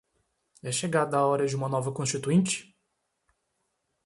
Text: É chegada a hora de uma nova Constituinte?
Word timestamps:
É 0.69 0.71
chegada 0.79 1.15
a 1.19 1.27
hora 1.27 1.45
de 1.45 1.55
uma 1.55 1.69
nova 1.69 1.91
Constituinte? 1.93 2.75